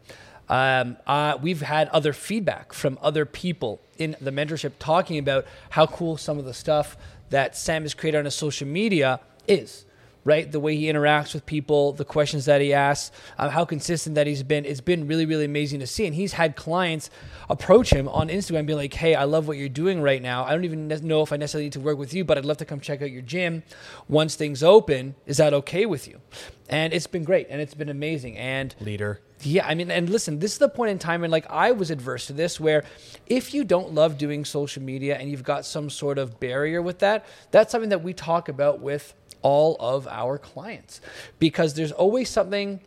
[0.49, 5.87] Um, uh, we've had other feedback from other people in the mentorship talking about how
[5.87, 6.97] cool some of the stuff
[7.31, 9.85] that Sam has created on his social media is
[10.25, 10.51] right?
[10.51, 14.27] The way he interacts with people, the questions that he asks, uh, how consistent that
[14.27, 14.65] he's been.
[14.65, 16.07] It's been really, really amazing to see.
[16.07, 17.11] And he's had clients
[17.49, 20.45] approach him on Instagram, be like, "Hey, I love what you're doing right now.
[20.45, 22.59] I don't even know if I necessarily need to work with you, but I'd love
[22.59, 23.63] to come check out your gym
[24.09, 25.15] once things open.
[25.27, 26.21] Is that okay with you?"
[26.69, 28.37] And it's been great, and it's been amazing.
[28.37, 29.21] And leader.
[29.43, 31.91] Yeah, I mean, and listen, this is the point in time and like, I was
[31.91, 32.85] adverse to this, where
[33.27, 36.99] if you don't love doing social media and you've got some sort of barrier with
[36.99, 41.01] that, that's something that we talk about with all of our clients.
[41.39, 42.81] Because there's always something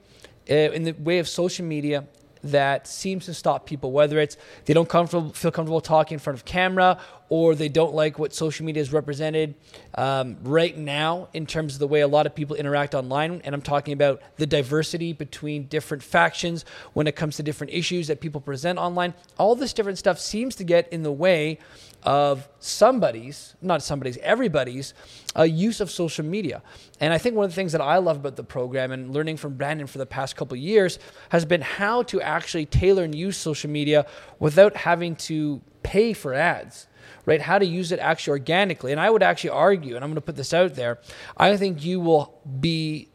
[0.49, 2.05] uh, in the way of social media
[2.43, 6.37] that seems to stop people, whether it's they don't comfortable, feel comfortable talking in front
[6.37, 6.97] of camera
[7.31, 9.55] or they don't like what social media is represented
[9.95, 13.41] um, right now in terms of the way a lot of people interact online.
[13.45, 18.07] And I'm talking about the diversity between different factions when it comes to different issues
[18.07, 19.13] that people present online.
[19.37, 21.57] All this different stuff seems to get in the way
[22.03, 24.93] of somebody's, not somebody's, everybody's
[25.37, 26.61] uh, use of social media.
[26.99, 29.37] And I think one of the things that I love about the program and learning
[29.37, 33.37] from Brandon for the past couple years has been how to actually tailor and use
[33.37, 34.05] social media
[34.37, 36.87] without having to pay for ads.
[37.23, 40.15] Right, how to use it actually organically, and I would actually argue, and I'm going
[40.15, 40.99] to put this out there.
[41.37, 43.09] I think you will be,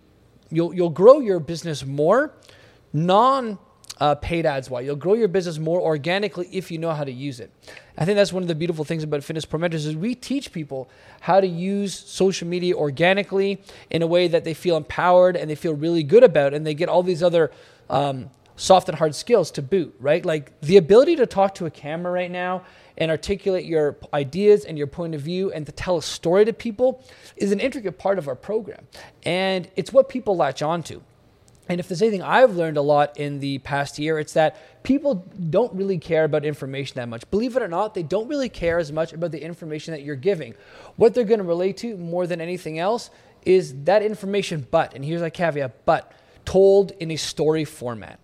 [0.48, 2.32] you'll you'll grow your business more,
[2.92, 3.58] non
[3.98, 4.84] uh, paid ads wise.
[4.84, 7.50] You'll grow your business more organically if you know how to use it.
[7.96, 10.52] I think that's one of the beautiful things about Fitness Pro Mentors is we teach
[10.52, 15.48] people how to use social media organically in a way that they feel empowered and
[15.50, 17.50] they feel really good about, and they get all these other
[17.88, 19.94] um, soft and hard skills to boot.
[20.00, 22.64] Right, like the ability to talk to a camera right now
[22.98, 26.52] and articulate your ideas and your point of view and to tell a story to
[26.52, 27.04] people
[27.36, 28.86] is an intricate part of our program,
[29.24, 31.02] and it's what people latch onto.
[31.68, 35.26] And if there's anything I've learned a lot in the past year, it's that people
[35.50, 37.28] don't really care about information that much.
[37.30, 40.14] Believe it or not, they don't really care as much about the information that you're
[40.14, 40.54] giving.
[40.94, 43.10] What they're going to relate to more than anything else
[43.44, 46.12] is that information, but, and here's a caveat, but
[46.44, 48.20] told in a story format.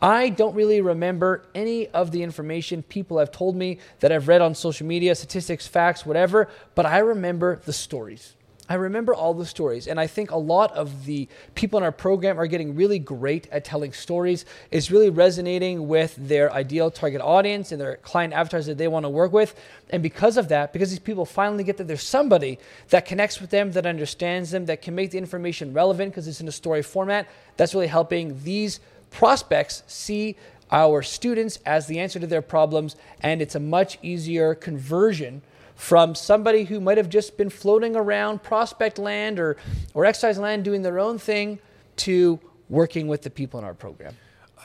[0.00, 4.40] I don't really remember any of the information people have told me that I've read
[4.40, 8.34] on social media, statistics, facts, whatever, but I remember the stories.
[8.70, 11.92] I remember all the stories, and I think a lot of the people in our
[11.92, 14.44] program are getting really great at telling stories.
[14.70, 19.04] It's really resonating with their ideal target audience and their client avatars that they want
[19.04, 19.58] to work with.
[19.88, 22.58] And because of that, because these people finally get that there's somebody
[22.90, 26.42] that connects with them, that understands them, that can make the information relevant because it's
[26.42, 27.26] in a story format,
[27.56, 30.36] that's really helping these prospects see
[30.70, 35.42] our students as the answer to their problems, and it's a much easier conversion
[35.74, 39.56] from somebody who might have just been floating around prospect land or,
[39.94, 41.58] or exercise land doing their own thing
[41.96, 44.14] to working with the people in our program.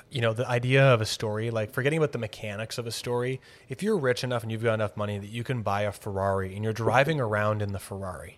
[0.10, 3.42] You know the idea of a story like forgetting about the mechanics of a story
[3.70, 6.54] if you're rich enough and you've got enough money that you can buy a ferrari
[6.54, 8.38] and you're driving around in the ferrari.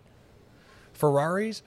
[0.94, 1.64] Ferraris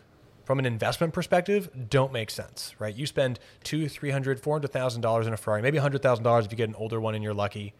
[0.48, 4.72] from an investment perspective don't make sense right you spend two three hundred four hundred
[4.72, 7.14] thousand dollars in a ferrari maybe hundred thousand dollars if you get an older one
[7.14, 7.74] and you're lucky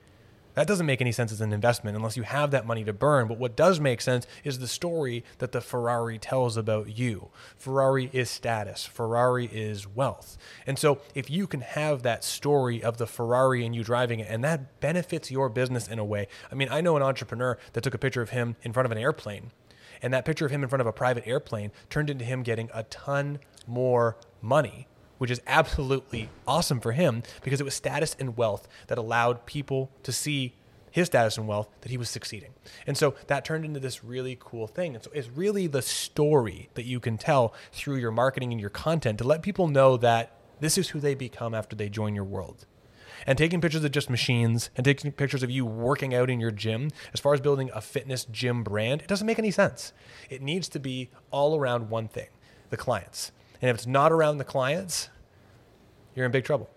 [0.52, 3.28] that doesn't make any sense as an investment unless you have that money to burn.
[3.28, 7.28] But what does make sense is the story that the Ferrari tells about you.
[7.56, 10.36] Ferrari is status, Ferrari is wealth.
[10.66, 14.26] And so if you can have that story of the Ferrari and you driving it,
[14.28, 16.26] and that benefits your business in a way.
[16.50, 18.90] I mean, I know an entrepreneur that took a picture of him in front of
[18.90, 19.52] an airplane.
[20.02, 22.70] And that picture of him in front of a private airplane turned into him getting
[22.72, 24.86] a ton more money
[25.18, 29.90] which is absolutely awesome for him because it was status and wealth that allowed people
[30.04, 30.54] to see
[30.90, 32.54] his status and wealth that he was succeeding.
[32.86, 34.94] And so that turned into this really cool thing.
[34.94, 38.70] And so it's really the story that you can tell through your marketing and your
[38.70, 42.24] content to let people know that this is who they become after they join your
[42.24, 42.66] world.
[43.26, 46.50] And taking pictures of just machines and taking pictures of you working out in your
[46.50, 49.92] gym, as far as building a fitness gym brand, it doesn't make any sense.
[50.30, 52.28] It needs to be all around one thing
[52.70, 53.32] the clients.
[53.60, 55.08] And if it's not around the clients,
[56.14, 56.70] you're in big trouble.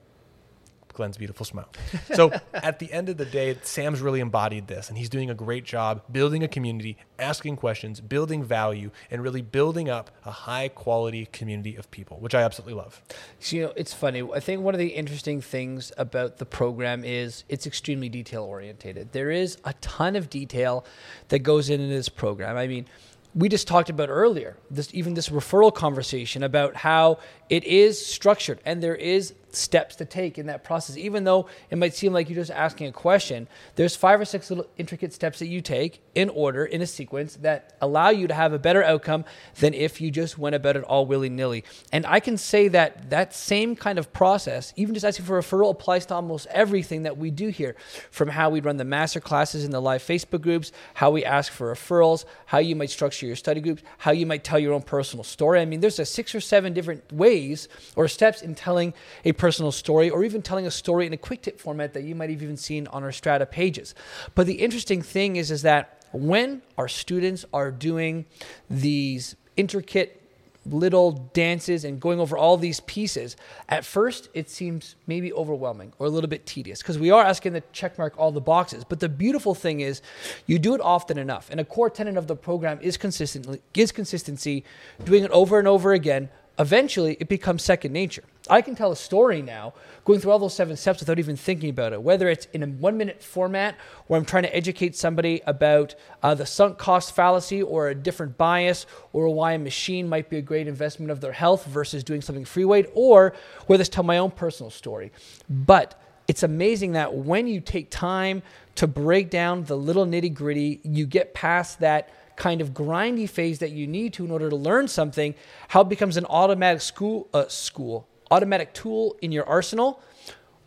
[0.94, 1.70] Glenn's beautiful smile.
[2.14, 5.34] So at the end of the day, Sam's really embodied this, and he's doing a
[5.34, 10.68] great job building a community, asking questions, building value, and really building up a high
[10.68, 13.02] quality community of people, which I absolutely love.
[13.40, 14.22] So, you know, it's funny.
[14.34, 19.12] I think one of the interesting things about the program is it's extremely detail orientated.
[19.12, 20.86] There is a ton of detail
[21.30, 22.58] that goes into this program.
[22.58, 22.86] I mean,
[23.34, 28.60] we just talked about earlier this even this referral conversation about how it is structured
[28.66, 30.98] and there is steps to take in that process.
[30.98, 34.50] Even though it might seem like you're just asking a question there's five or six
[34.50, 38.34] little intricate steps that you take in order in a sequence that allow you to
[38.34, 39.26] have a better outcome
[39.60, 41.64] than if you just went about it all willy-nilly.
[41.92, 45.42] And i can say that that same kind of process even just asking for a
[45.42, 47.76] referral applies to almost everything that we do here.
[48.10, 51.52] From how we run the master classes in the live facebook groups how we ask
[51.52, 54.82] for referrals how you might structure your study groups how you might tell your own
[54.82, 55.60] personal story.
[55.60, 58.94] I mean there's a six or seven different ways or steps in telling
[59.26, 62.14] a personal story or even telling a story in a quick tip format that you
[62.14, 63.96] might have even seen on our strata pages.
[64.36, 68.26] But the interesting thing is, is that when our students are doing
[68.70, 70.22] these intricate
[70.68, 73.36] little dances and going over all these pieces,
[73.68, 77.54] at first it seems maybe overwhelming or a little bit tedious because we are asking
[77.54, 78.84] to check mark all the boxes.
[78.84, 80.04] But the beautiful thing is
[80.46, 81.50] you do it often enough.
[81.50, 84.64] And a core tenet of the program is consistently is consistency,
[85.04, 88.24] doing it over and over again eventually it becomes second nature.
[88.50, 91.70] I can tell a story now going through all those seven steps without even thinking
[91.70, 93.76] about it, whether it's in a one minute format
[94.08, 98.38] where I'm trying to educate somebody about uh, the sunk cost fallacy or a different
[98.38, 102.22] bias or why a machine might be a great investment of their health versus doing
[102.22, 103.34] something free weight, or
[103.68, 105.12] whether it's tell my own personal story.
[105.50, 108.42] But it's amazing that when you take time
[108.76, 113.60] to break down the little nitty gritty, you get past that kind of grindy phase
[113.60, 115.36] that you need to in order to learn something,
[115.70, 120.02] how it becomes an automatic school, uh, school, automatic tool in your arsenal.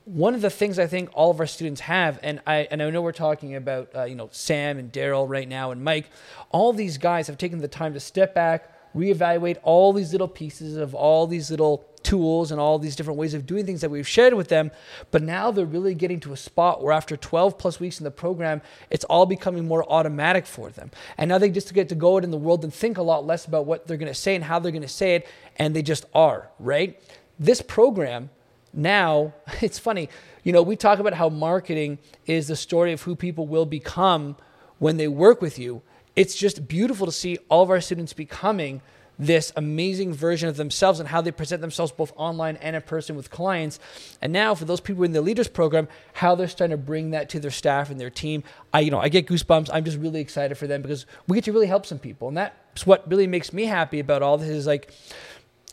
[0.05, 2.91] One of the things I think all of our students have, and I and I
[2.91, 6.11] know we're talking about uh, you know Sam and Daryl right now and Mike,
[6.51, 10.77] all these guys have taken the time to step back, reevaluate all these little pieces
[10.77, 14.07] of all these little tools and all these different ways of doing things that we've
[14.07, 14.71] shared with them.
[15.11, 18.11] But now they're really getting to a spot where after 12 plus weeks in the
[18.11, 20.91] program, it's all becoming more automatic for them.
[21.19, 23.27] And now they just get to go out in the world and think a lot
[23.27, 25.27] less about what they're going to say and how they're going to say it.
[25.57, 27.01] And they just are, right?
[27.39, 28.31] This program
[28.73, 30.09] now, it's funny,
[30.43, 34.37] you know, we talk about how marketing is the story of who people will become
[34.79, 35.83] when they work with you.
[36.17, 38.83] It's just beautiful to see all of our students becoming
[39.19, 43.17] this amazing version of themselves and how they present themselves both online and in person
[43.17, 43.79] with clients.
[44.21, 47.29] And now for those people in the leaders program, how they're starting to bring that
[47.31, 48.43] to their staff and their team.
[48.73, 49.71] I you know, I get goosebumps.
[49.73, 52.29] I'm just really excited for them because we get to really help some people.
[52.29, 54.91] And that's what really makes me happy about all this is like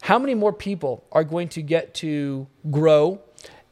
[0.01, 3.21] how many more people are going to get to grow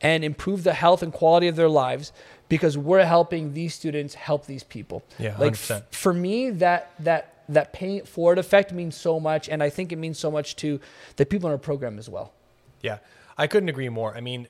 [0.02, 2.12] and improve the health and quality of their lives
[2.48, 5.04] because we're helping these students help these people.
[5.18, 5.40] Yeah, 100%.
[5.40, 9.62] like f- for me that that that paying it forward effect means so much, and
[9.62, 10.80] I think it means so much to
[11.18, 12.34] the people in our program as well.
[12.82, 13.00] Yeah,
[13.38, 14.16] I couldn't agree more.
[14.16, 14.48] I mean,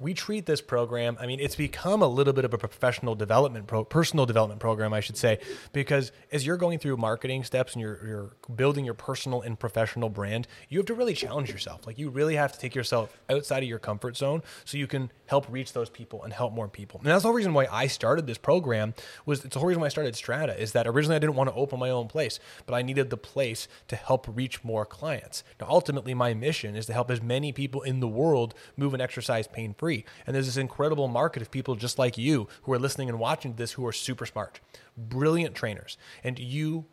[0.00, 3.66] we treat this program, I mean, it's become a little bit of a professional development,
[3.66, 5.38] pro, personal development program, I should say,
[5.72, 10.08] because as you're going through marketing steps and you're, you're building your personal and professional
[10.08, 11.86] brand, you have to really challenge yourself.
[11.86, 15.12] Like, you really have to take yourself outside of your comfort zone so you can
[15.26, 17.00] help reach those people and help more people.
[17.00, 18.94] And that's the whole reason why I started this program
[19.26, 21.50] was it's the whole reason why I started Strata is that originally I didn't want
[21.50, 25.44] to open my own place, but I needed the place to help reach more clients.
[25.60, 29.02] Now, ultimately, my mission is to help as many people in the world move and
[29.02, 30.04] exercise pain free free.
[30.24, 33.54] And there's this incredible market of people just like you who are listening and watching
[33.54, 34.60] this who are super smart,
[34.96, 35.98] brilliant trainers.
[36.22, 36.84] And you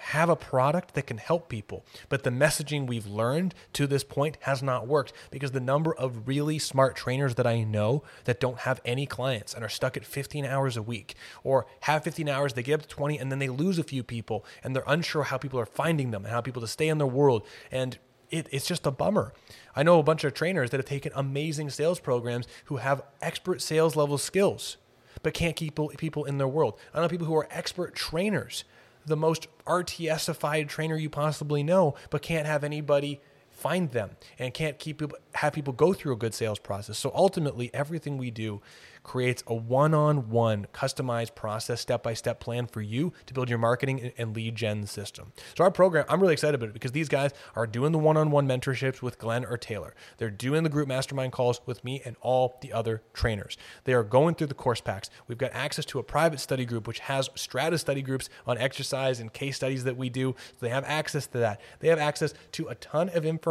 [0.00, 1.84] have a product that can help people.
[2.10, 6.28] But the messaging we've learned to this point has not worked because the number of
[6.28, 10.04] really smart trainers that I know that don't have any clients and are stuck at
[10.04, 13.38] 15 hours a week or have 15 hours, they get up to 20 and then
[13.38, 16.42] they lose a few people and they're unsure how people are finding them and how
[16.42, 17.44] people to stay in their world.
[17.72, 17.98] And
[18.30, 19.32] it, it's just a bummer.
[19.74, 23.62] I know a bunch of trainers that have taken amazing sales programs who have expert
[23.62, 24.76] sales level skills,
[25.22, 26.78] but can't keep people in their world.
[26.92, 28.64] I know people who are expert trainers,
[29.06, 33.20] the most RTSified trainer you possibly know, but can't have anybody
[33.58, 36.98] find them and can't keep people, have people go through a good sales process.
[36.98, 38.62] So ultimately, everything we do
[39.08, 43.48] creates a one on one customized process, step by step plan for you to build
[43.48, 45.32] your marketing and lead gen system.
[45.56, 48.18] So, our program, I'm really excited about it because these guys are doing the one
[48.18, 49.94] on one mentorships with Glenn or Taylor.
[50.18, 53.56] They're doing the group mastermind calls with me and all the other trainers.
[53.84, 55.08] They are going through the course packs.
[55.26, 59.20] We've got access to a private study group, which has strata study groups on exercise
[59.20, 60.34] and case studies that we do.
[60.52, 61.62] So, they have access to that.
[61.80, 63.47] They have access to a ton of information.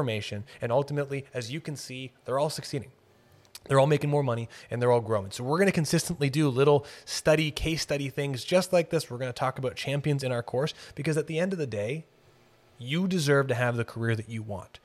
[0.61, 2.91] And ultimately, as you can see, they're all succeeding.
[3.67, 5.31] They're all making more money and they're all growing.
[5.31, 9.09] So we're going to consistently do little study, case study things just like this.
[9.09, 11.67] We're going to talk about champions in our course because at the end of the
[11.67, 12.05] day,
[12.77, 14.79] you deserve to have the career that you want.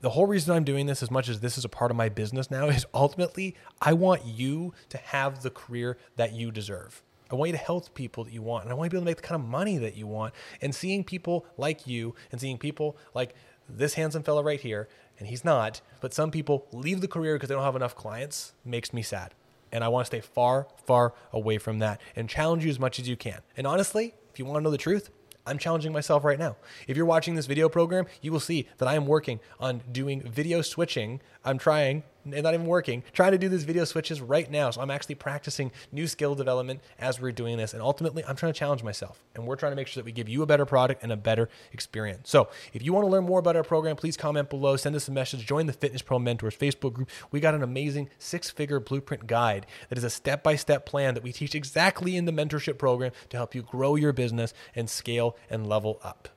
[0.00, 2.08] The whole reason I'm doing this, as much as this is a part of my
[2.08, 7.02] business now, is ultimately I want you to have the career that you deserve.
[7.30, 8.96] I want you to help people that you want, and I want you to be
[8.98, 10.32] able to make the kind of money that you want.
[10.62, 13.34] And seeing people like you and seeing people like
[13.68, 14.88] this handsome fella right here
[15.18, 18.52] and he's not, but some people leave the career because they don't have enough clients,
[18.64, 19.34] makes me sad.
[19.72, 22.98] And I want to stay far, far away from that and challenge you as much
[22.98, 23.40] as you can.
[23.56, 25.10] And honestly, if you want to know the truth,
[25.46, 26.56] I'm challenging myself right now.
[26.88, 30.20] If you're watching this video program, you will see that I am working on doing
[30.20, 31.20] video switching.
[31.44, 34.70] I'm trying not even working, trying to do these video switches right now.
[34.70, 37.72] So I'm actually practicing new skill development as we're doing this.
[37.72, 39.22] And ultimately, I'm trying to challenge myself.
[39.34, 41.16] And we're trying to make sure that we give you a better product and a
[41.16, 42.28] better experience.
[42.28, 45.08] So if you want to learn more about our program, please comment below, send us
[45.08, 47.10] a message, join the Fitness Pro Mentors Facebook group.
[47.30, 51.14] We got an amazing six figure blueprint guide that is a step by step plan
[51.14, 54.90] that we teach exactly in the mentorship program to help you grow your business and
[54.90, 56.28] scale and level up.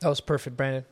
[0.00, 0.84] That was perfect, Brandon.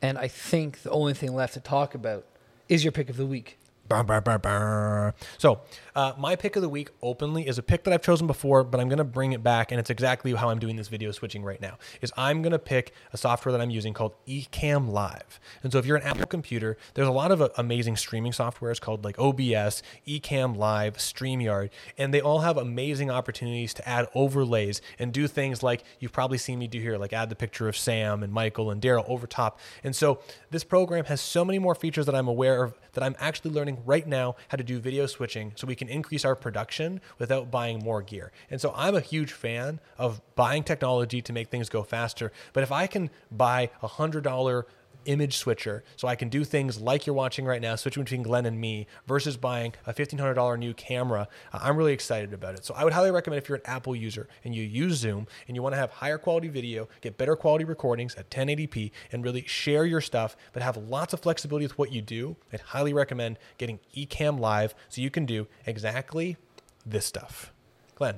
[0.00, 2.26] And I think the only thing left to talk about
[2.68, 3.58] is your pick of the week.
[3.86, 5.60] Bah, bah, bah, so,
[5.94, 8.80] uh, my pick of the week openly is a pick that I've chosen before, but
[8.80, 11.44] I'm going to bring it back, and it's exactly how I'm doing this video switching
[11.44, 11.76] right now.
[12.00, 15.38] Is I'm going to pick a software that I'm using called Ecamm Live.
[15.62, 18.80] And so, if you're an Apple computer, there's a lot of uh, amazing streaming softwares
[18.80, 21.68] called like OBS, Ecamm Live, Streamyard,
[21.98, 26.38] and they all have amazing opportunities to add overlays and do things like you've probably
[26.38, 29.26] seen me do here, like add the picture of Sam and Michael and Daryl over
[29.26, 29.60] top.
[29.84, 30.20] And so,
[30.50, 33.73] this program has so many more features that I'm aware of that I'm actually learning
[33.84, 37.78] right now how to do video switching so we can increase our production without buying
[37.78, 38.32] more gear.
[38.50, 42.32] And so I'm a huge fan of buying technology to make things go faster.
[42.52, 44.64] But if I can buy a $100
[45.06, 48.46] image switcher so I can do things like you're watching right now, switching between Glenn
[48.46, 51.28] and me versus buying a $1,500 new camera.
[51.52, 52.64] Uh, I'm really excited about it.
[52.64, 55.56] So I would highly recommend if you're an Apple user and you use Zoom and
[55.56, 59.44] you want to have higher quality video, get better quality recordings at 1080p, and really
[59.46, 63.38] share your stuff, but have lots of flexibility with what you do, I'd highly recommend
[63.58, 66.36] getting Ecamm Live so you can do exactly
[66.84, 67.52] this stuff.
[67.94, 68.16] Glenn,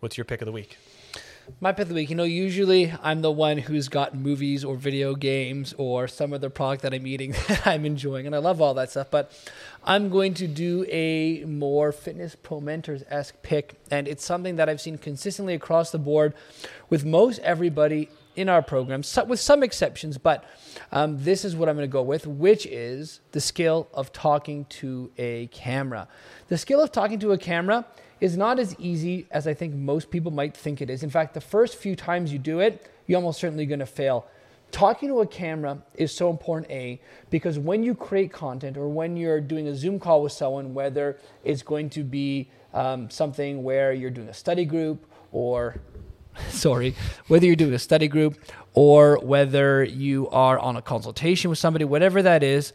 [0.00, 0.78] what's your pick of the week?
[1.58, 4.76] My pick of the week, you know, usually I'm the one who's got movies or
[4.76, 8.60] video games or some other product that I'm eating that I'm enjoying, and I love
[8.60, 9.10] all that stuff.
[9.10, 9.32] But
[9.84, 14.68] I'm going to do a more fitness pro mentors esque pick, and it's something that
[14.68, 16.34] I've seen consistently across the board
[16.90, 20.18] with most everybody in our program, with some exceptions.
[20.18, 20.44] But
[20.92, 24.66] um, this is what I'm going to go with, which is the skill of talking
[24.66, 26.06] to a camera.
[26.48, 27.86] The skill of talking to a camera
[28.20, 31.02] is not as easy as I think most people might think it is.
[31.02, 34.26] In fact, the first few times you do it, you're almost certainly going to fail.
[34.70, 39.16] Talking to a camera is so important, A, because when you create content or when
[39.16, 43.92] you're doing a Zoom call with someone, whether it's going to be um, something where
[43.92, 45.80] you're doing a study group or
[46.50, 46.94] sorry,
[47.26, 48.38] whether you're doing a study group
[48.74, 52.72] or whether you are on a consultation with somebody, whatever that is,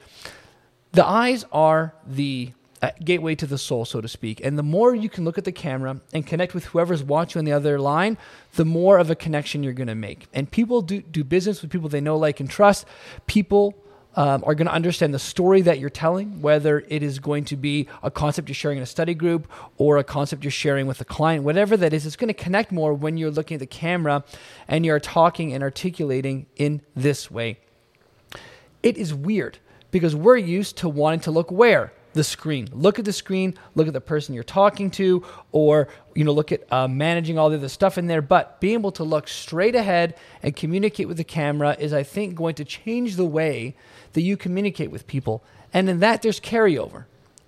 [0.92, 2.52] the eyes are the
[2.86, 4.40] uh, gateway to the soul, so to speak.
[4.44, 7.46] And the more you can look at the camera and connect with whoever's watching on
[7.46, 8.16] the other line,
[8.56, 10.28] the more of a connection you're going to make.
[10.34, 12.86] And people do, do business with people they know, like, and trust.
[13.26, 13.74] People
[14.16, 17.56] um, are going to understand the story that you're telling, whether it is going to
[17.56, 21.02] be a concept you're sharing in a study group or a concept you're sharing with
[21.02, 23.66] a client, whatever that is, it's going to connect more when you're looking at the
[23.66, 24.24] camera
[24.68, 27.58] and you're talking and articulating in this way.
[28.84, 29.58] It is weird
[29.90, 31.92] because we're used to wanting to look where?
[32.16, 32.68] The screen.
[32.72, 36.52] Look at the screen, look at the person you're talking to, or you know, look
[36.52, 38.22] at uh, managing all the other stuff in there.
[38.22, 42.36] But being able to look straight ahead and communicate with the camera is, I think,
[42.36, 43.76] going to change the way
[44.14, 45.44] that you communicate with people.
[45.74, 47.06] And in that, there's carryover.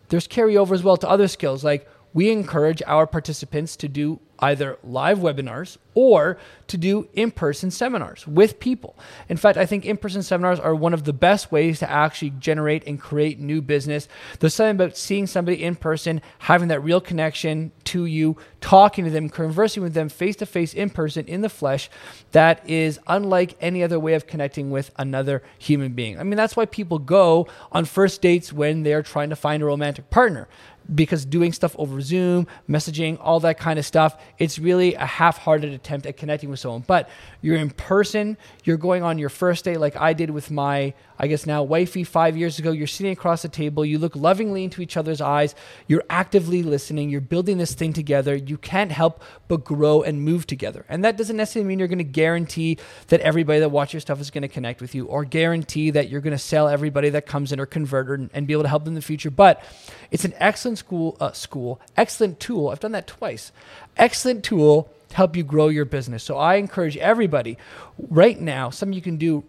[0.09, 4.79] There's carryover as well to other skills like we encourage our participants to do either
[4.83, 8.97] live webinars or to do in person seminars with people.
[9.29, 12.31] In fact, I think in person seminars are one of the best ways to actually
[12.31, 14.07] generate and create new business.
[14.39, 19.11] There's something about seeing somebody in person, having that real connection to you, talking to
[19.11, 21.87] them, conversing with them face to face in person in the flesh
[22.31, 26.19] that is unlike any other way of connecting with another human being.
[26.19, 29.67] I mean, that's why people go on first dates when they're trying to find a
[29.67, 30.47] romantic partner
[30.93, 35.73] because doing stuff over Zoom, messaging, all that kind of stuff, it's really a half-hearted
[35.73, 36.83] attempt at connecting with someone.
[36.87, 37.09] But
[37.41, 41.27] you're in person, you're going on your first date like I did with my, I
[41.27, 42.71] guess now wifey five years ago.
[42.71, 45.55] You're sitting across the table, you look lovingly into each other's eyes,
[45.87, 48.35] you're actively listening, you're building this thing together.
[48.35, 50.85] You can't help but grow and move together.
[50.89, 54.21] And that doesn't necessarily mean you're going to guarantee that everybody that watches your stuff
[54.21, 57.25] is going to connect with you or guarantee that you're going to sell everybody that
[57.25, 59.31] comes in or convert and, and be able to help them in the future.
[59.31, 59.63] But
[60.11, 62.69] it's an excellent school, uh, school, excellent tool.
[62.69, 63.51] I've done that twice.
[63.97, 66.23] Excellent tool to help you grow your business.
[66.23, 67.57] So I encourage everybody
[67.97, 69.43] right now, something you can do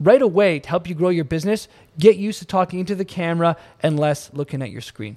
[0.00, 3.56] right away to help you grow your business, get used to talking into the camera
[3.82, 5.16] and less looking at your screen.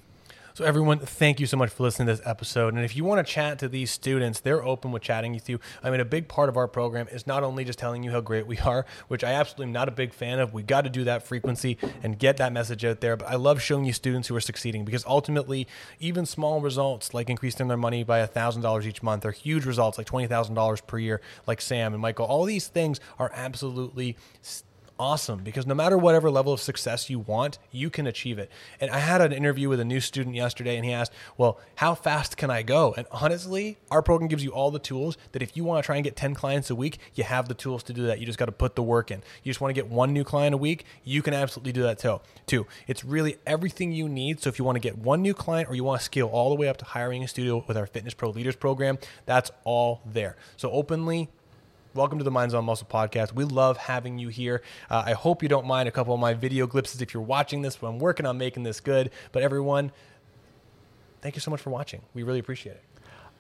[0.56, 2.76] So, everyone, thank you so much for listening to this episode.
[2.76, 5.60] And if you want to chat to these students, they're open with chatting with you.
[5.82, 8.22] I mean, a big part of our program is not only just telling you how
[8.22, 10.54] great we are, which I absolutely am not a big fan of.
[10.54, 13.18] We got to do that frequency and get that message out there.
[13.18, 15.68] But I love showing you students who are succeeding because ultimately,
[16.00, 20.06] even small results like increasing their money by $1,000 each month are huge results like
[20.06, 22.28] $20,000 per year, like Sam and Michael.
[22.28, 24.18] All these things are absolutely
[25.00, 28.52] awesome because no matter whatever level of success you want, you can achieve it.
[28.80, 31.96] And I had an interview with a new student yesterday and he asked, Well, how
[31.96, 32.94] fast can I go?
[32.96, 35.96] And honestly, our program gives you all the tools that if you want to try
[35.96, 38.20] and get 10 clients a week, you have the tools to do that.
[38.20, 39.22] You just got to put the work in.
[39.44, 42.00] You just want to get one new client a week, you can absolutely do that
[42.00, 42.22] too.
[42.46, 42.68] Too.
[42.88, 44.42] It's really everything you need.
[44.42, 46.50] So if you want to get one new client or you want to scale all
[46.50, 50.02] the way up to hiring a studio with our Fitness Pro Leaders program, that's all
[50.06, 50.36] there.
[50.58, 51.30] So openly
[51.96, 53.34] Welcome to the Minds on Muscle podcast.
[53.34, 54.64] We love having you here.
[54.90, 57.62] Uh, I hope you don't mind a couple of my video glimpses if you're watching
[57.62, 57.76] this.
[57.76, 59.12] But I'm working on making this good.
[59.32, 59.92] But everyone,
[61.22, 62.02] thank you so much for watching.
[62.16, 62.84] We really appreciate it.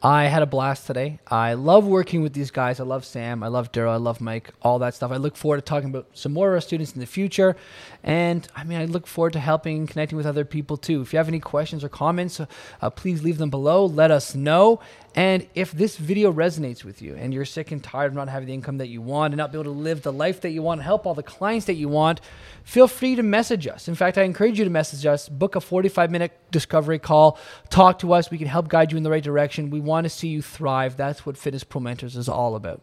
[0.03, 1.19] I had a blast today.
[1.27, 2.81] I love working with these guys.
[2.81, 3.41] I love Sam.
[3.41, 3.91] I love Daryl.
[3.91, 4.53] I love Mike.
[4.61, 5.11] All that stuff.
[5.11, 7.55] I look forward to talking about some more of our students in the future.
[8.03, 11.01] And I mean, I look forward to helping and connecting with other people too.
[11.01, 13.85] If you have any questions or comments, uh, please leave them below.
[13.85, 14.81] Let us know.
[15.16, 18.47] And if this video resonates with you and you're sick and tired of not having
[18.47, 20.64] the income that you want and not be able to live the life that you
[20.64, 22.20] want, help all the clients that you want,
[22.64, 23.88] feel free to message us.
[23.88, 27.38] In fact, I encourage you to message us, book a 45 minute discovery call,
[27.70, 28.32] talk to us.
[28.32, 29.70] We can help guide you in the right direction.
[29.70, 30.97] We want to see you thrive.
[30.97, 32.82] That's what Fitness Pro Mentors is all about.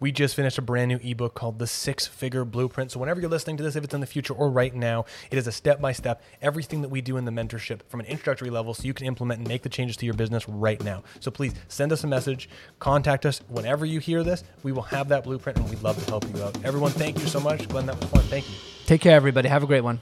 [0.00, 2.92] We just finished a brand new ebook called The Six Figure Blueprint.
[2.92, 5.38] So, whenever you're listening to this, if it's in the future or right now, it
[5.38, 8.50] is a step by step, everything that we do in the mentorship from an introductory
[8.50, 11.02] level so you can implement and make the changes to your business right now.
[11.20, 12.48] So, please send us a message,
[12.78, 14.44] contact us whenever you hear this.
[14.62, 16.56] We will have that blueprint and we'd love to help you out.
[16.64, 17.68] Everyone, thank you so much.
[17.68, 18.22] Glenn, that was fun.
[18.24, 18.56] Thank you.
[18.86, 19.48] Take care, everybody.
[19.48, 20.00] Have a great one.